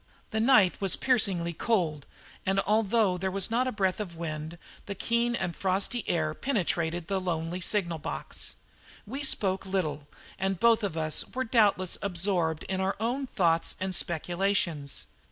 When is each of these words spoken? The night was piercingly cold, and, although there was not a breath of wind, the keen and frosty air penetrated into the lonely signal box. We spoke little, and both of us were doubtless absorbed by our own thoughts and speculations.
The 0.31 0.39
night 0.39 0.81
was 0.81 0.95
piercingly 0.95 1.53
cold, 1.53 2.07
and, 2.43 2.59
although 2.61 3.19
there 3.19 3.29
was 3.29 3.51
not 3.51 3.67
a 3.67 3.71
breath 3.71 3.99
of 3.99 4.15
wind, 4.15 4.57
the 4.87 4.95
keen 4.95 5.35
and 5.35 5.55
frosty 5.55 6.03
air 6.09 6.33
penetrated 6.33 7.03
into 7.03 7.07
the 7.13 7.21
lonely 7.21 7.61
signal 7.61 7.99
box. 7.99 8.55
We 9.05 9.23
spoke 9.23 9.63
little, 9.63 10.07
and 10.39 10.59
both 10.59 10.81
of 10.81 10.97
us 10.97 11.23
were 11.35 11.43
doubtless 11.43 11.99
absorbed 12.01 12.65
by 12.67 12.77
our 12.77 12.95
own 12.99 13.27
thoughts 13.27 13.75
and 13.79 13.93
speculations. 13.93 15.05